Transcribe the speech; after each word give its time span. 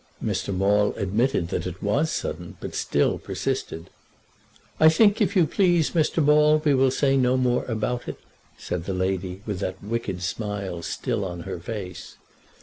Mr. 0.23 0.51
Maule 0.51 0.95
admitted 0.97 1.49
that 1.49 1.67
it 1.67 1.83
was 1.83 2.09
sudden, 2.09 2.57
but 2.59 2.73
still 2.73 3.19
persisted. 3.19 3.91
"I 4.79 4.89
think, 4.89 5.21
if 5.21 5.35
you 5.35 5.45
please, 5.45 5.91
Mr. 5.91 6.23
Maule, 6.25 6.59
we 6.65 6.73
will 6.73 6.89
say 6.89 7.15
no 7.15 7.37
more 7.37 7.65
about 7.65 8.07
it," 8.07 8.17
said 8.57 8.85
the 8.85 8.95
lady, 8.95 9.43
with 9.45 9.59
that 9.59 9.83
wicked 9.83 10.23
smile 10.23 10.81
still 10.81 11.23
on 11.23 11.41
her 11.41 11.59
face. 11.59 12.15